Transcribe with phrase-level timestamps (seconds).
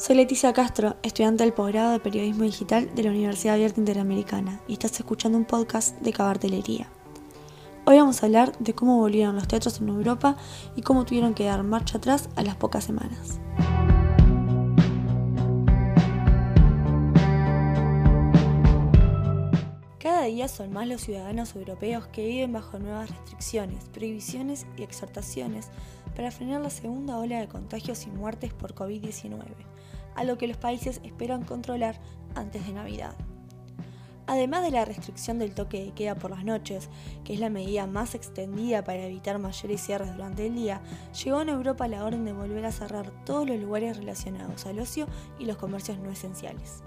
[0.00, 4.72] Soy Leticia Castro, estudiante del posgrado de Periodismo Digital de la Universidad Abierta Interamericana y
[4.72, 6.88] estás escuchando un podcast de Cabartelería.
[7.84, 10.38] Hoy vamos a hablar de cómo volvieron los teatros en Europa
[10.74, 13.40] y cómo tuvieron que dar marcha atrás a las pocas semanas.
[19.98, 25.68] Cada día son más los ciudadanos europeos que viven bajo nuevas restricciones, prohibiciones y exhortaciones
[26.16, 29.69] para frenar la segunda ola de contagios y muertes por COVID-19
[30.14, 32.00] a lo que los países esperan controlar
[32.34, 33.14] antes de Navidad.
[34.26, 36.88] Además de la restricción del toque de queda por las noches,
[37.24, 40.80] que es la medida más extendida para evitar mayores cierres durante el día,
[41.24, 45.08] llegó en Europa la orden de volver a cerrar todos los lugares relacionados al ocio
[45.40, 46.84] y los comercios no esenciales.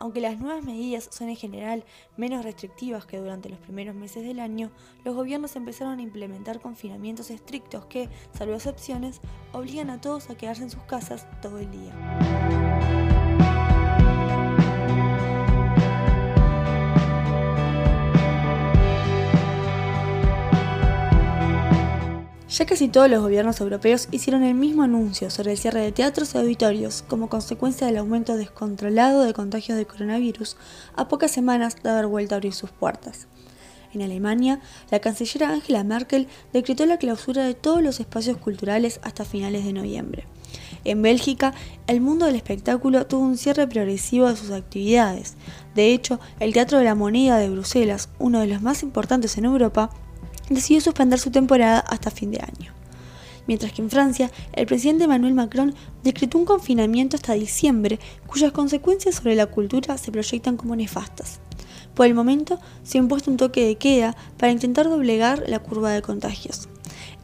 [0.00, 1.84] Aunque las nuevas medidas son en general
[2.16, 4.70] menos restrictivas que durante los primeros meses del año,
[5.04, 9.20] los gobiernos empezaron a implementar confinamientos estrictos que, salvo excepciones,
[9.52, 13.27] obligan a todos a quedarse en sus casas todo el día.
[22.58, 26.34] Ya casi todos los gobiernos europeos hicieron el mismo anuncio sobre el cierre de teatros
[26.34, 30.56] y auditorios como consecuencia del aumento descontrolado de contagios de coronavirus
[30.96, 33.28] a pocas semanas de haber vuelto a abrir sus puertas.
[33.94, 39.24] En Alemania, la canciller Angela Merkel decretó la clausura de todos los espacios culturales hasta
[39.24, 40.24] finales de noviembre.
[40.82, 41.54] En Bélgica,
[41.86, 45.36] el mundo del espectáculo tuvo un cierre progresivo de sus actividades.
[45.76, 49.44] De hecho, el Teatro de la Moneda de Bruselas, uno de los más importantes en
[49.44, 49.90] Europa,
[50.48, 52.72] decidió suspender su temporada hasta fin de año.
[53.46, 59.16] Mientras que en Francia, el presidente Emmanuel Macron decretó un confinamiento hasta diciembre, cuyas consecuencias
[59.16, 61.40] sobre la cultura se proyectan como nefastas.
[61.94, 65.90] Por el momento, se ha impuesto un toque de queda para intentar doblegar la curva
[65.90, 66.68] de contagios.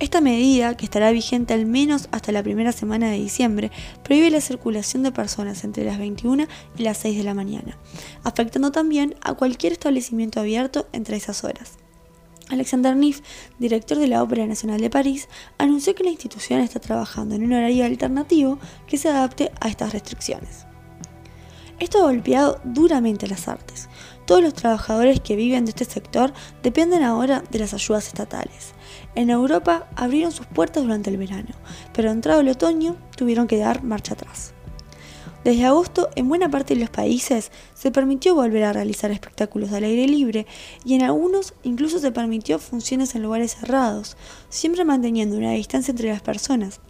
[0.01, 3.71] Esta medida, que estará vigente al menos hasta la primera semana de diciembre,
[4.03, 7.79] prohíbe la circulación de personas entre las 21 y las 6 de la mañana,
[8.25, 11.84] afectando también a cualquier establecimiento abierto entre esas horas.
[12.55, 13.21] Alexander Niff,
[13.59, 15.29] director de la Ópera Nacional de París,
[15.59, 19.93] anunció que la institución está trabajando en un horario alternativo que se adapte a estas
[19.93, 20.67] restricciones.
[21.81, 23.89] Esto ha golpeado duramente a las artes.
[24.27, 28.75] Todos los trabajadores que viven de este sector dependen ahora de las ayudas estatales.
[29.15, 31.55] En Europa abrieron sus puertas durante el verano,
[31.93, 34.55] pero entrado el otoño tuvieron que dar marcha atrás.
[35.45, 39.85] Desde agosto, en buena parte de los países se permitió volver a realizar espectáculos al
[39.85, 40.47] aire libre
[40.87, 44.17] y en algunos incluso se permitió funciones en lugares cerrados,
[44.49, 46.81] siempre manteniendo una distancia entre las personas,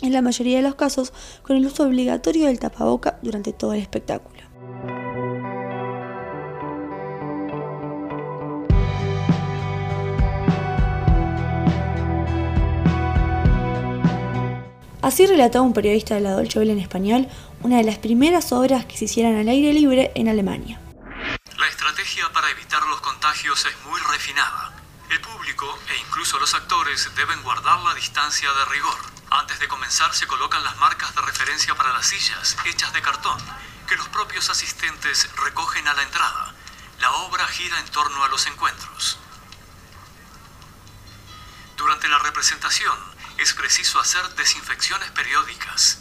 [0.00, 3.80] en la mayoría de los casos con el uso obligatorio del tapaboca durante todo el
[3.80, 4.57] espectáculo.
[15.00, 17.28] Así relataba un periodista de la Dolce Vele en español
[17.62, 20.80] una de las primeras obras que se hicieran al aire libre en Alemania.
[21.56, 24.72] La estrategia para evitar los contagios es muy refinada.
[25.10, 28.98] El público e incluso los actores deben guardar la distancia de rigor.
[29.30, 33.38] Antes de comenzar se colocan las marcas de referencia para las sillas, hechas de cartón,
[33.86, 36.54] que los propios asistentes recogen a la entrada.
[37.00, 39.18] La obra gira en torno a los encuentros.
[41.76, 43.07] Durante la representación,
[43.38, 46.00] es preciso hacer desinfecciones periódicas.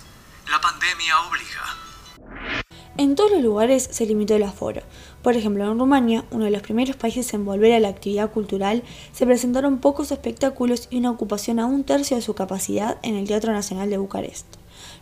[0.49, 2.67] La pandemia obliga.
[2.97, 4.81] En todos los lugares se limitó el aforo.
[5.21, 8.83] Por ejemplo, en Rumania, uno de los primeros países en volver a la actividad cultural,
[9.13, 13.27] se presentaron pocos espectáculos y una ocupación a un tercio de su capacidad en el
[13.27, 14.56] Teatro Nacional de Bucarest.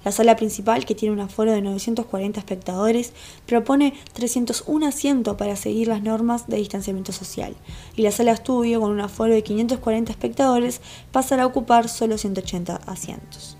[0.06, 3.12] La sala principal, que tiene un aforo de 940 espectadores,
[3.48, 7.56] propone 301 asientos para seguir las normas de distanciamiento social,
[7.96, 10.80] y la sala estudio, con un aforo de 540 espectadores,
[11.12, 13.58] pasará a ocupar solo 180 asientos.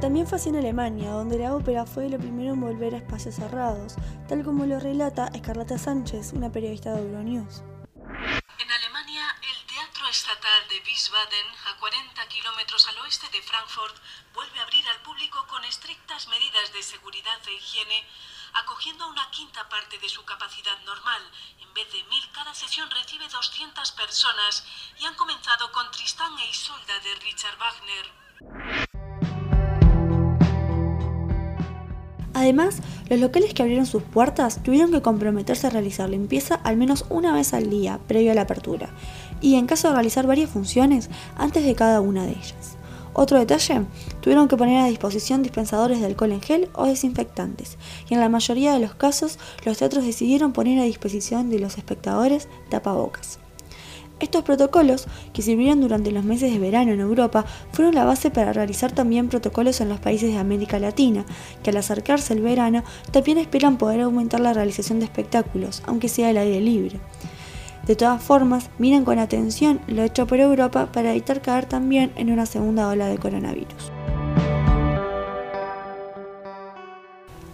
[0.00, 3.34] También fue así en Alemania, donde la ópera fue lo primero en volver a espacios
[3.34, 3.96] cerrados,
[4.28, 7.62] tal como lo relata Escarlata Sánchez, una periodista de Euronews.
[10.10, 13.94] Estatal de Wiesbaden, a 40 kilómetros al oeste de Frankfurt,
[14.32, 18.06] vuelve a abrir al público con estrictas medidas de seguridad e higiene,
[18.54, 21.22] acogiendo a una quinta parte de su capacidad normal.
[21.60, 24.64] En vez de mil, cada sesión recibe 200 personas
[24.98, 28.12] y han comenzado con Tristán e Isolda de Richard Wagner.
[32.32, 37.06] Además, los locales que abrieron sus puertas tuvieron que comprometerse a realizar limpieza al menos
[37.08, 38.90] una vez al día, previo a la apertura,
[39.40, 42.76] y en caso de realizar varias funciones, antes de cada una de ellas.
[43.14, 43.82] Otro detalle,
[44.20, 47.78] tuvieron que poner a disposición dispensadores de alcohol en gel o desinfectantes,
[48.08, 51.78] y en la mayoría de los casos los teatros decidieron poner a disposición de los
[51.78, 53.40] espectadores tapabocas.
[54.20, 58.52] Estos protocolos, que sirvieron durante los meses de verano en Europa, fueron la base para
[58.52, 61.24] realizar también protocolos en los países de América Latina,
[61.62, 62.82] que al acercarse el verano
[63.12, 66.98] también esperan poder aumentar la realización de espectáculos, aunque sea al aire libre.
[67.86, 72.32] De todas formas, miran con atención lo hecho por Europa para evitar caer también en
[72.32, 73.92] una segunda ola de coronavirus.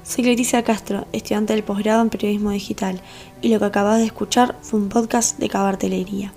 [0.02, 3.00] Soy Leticia Castro, estudiante del posgrado en periodismo digital,
[3.42, 6.32] y lo que acabas de escuchar fue un podcast de Cabartelería.